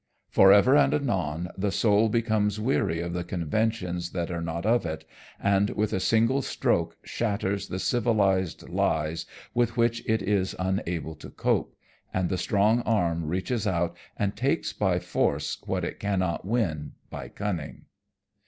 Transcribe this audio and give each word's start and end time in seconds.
For 0.31 0.51
ever 0.51 0.75
and 0.75 0.95
anon 0.95 1.49
the 1.55 1.71
soul 1.71 2.09
becomes 2.09 2.59
weary 2.59 3.01
of 3.01 3.13
the 3.13 3.23
conventions 3.23 4.13
that 4.13 4.31
are 4.31 4.41
not 4.41 4.65
of 4.65 4.83
it, 4.83 5.05
and 5.39 5.69
with 5.69 5.93
a 5.93 5.99
single 5.99 6.41
stroke 6.41 6.97
shatters 7.03 7.67
the 7.67 7.77
civilized 7.77 8.67
lies 8.67 9.27
with 9.53 9.77
which 9.77 10.01
it 10.09 10.23
is 10.23 10.55
unable 10.57 11.13
to 11.17 11.29
cope, 11.29 11.75
and 12.11 12.29
the 12.29 12.39
strong 12.39 12.81
arm 12.81 13.25
reaches 13.25 13.67
out 13.67 13.95
and 14.17 14.35
takes 14.35 14.73
by 14.73 14.97
force 14.97 15.61
what 15.67 15.85
it 15.85 15.99
cannot 15.99 16.45
win 16.45 16.93
by 17.11 17.29
cunning. 17.29 17.85